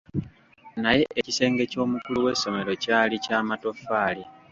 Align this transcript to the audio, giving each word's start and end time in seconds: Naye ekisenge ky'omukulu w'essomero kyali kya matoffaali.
Naye 0.81 1.03
ekisenge 1.19 1.63
ky'omukulu 1.71 2.19
w'essomero 2.25 2.71
kyali 2.83 3.15
kya 3.25 3.39
matoffaali. 3.47 4.23